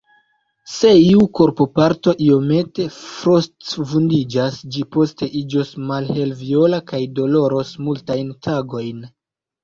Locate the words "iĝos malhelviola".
5.41-6.79